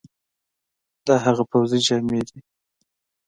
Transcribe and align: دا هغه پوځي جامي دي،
دا 1.05 1.15
هغه 1.25 1.43
پوځي 1.51 1.79
جامي 1.87 2.21
دي، 2.27 2.39